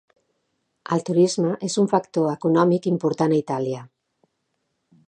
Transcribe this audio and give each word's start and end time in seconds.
El 0.95 1.03
turisme 1.09 1.51
és 1.69 1.75
un 1.83 1.91
factor 1.93 2.33
econòmic 2.33 2.91
important 2.95 3.37
a 3.37 3.39
Itàlia. 3.45 3.87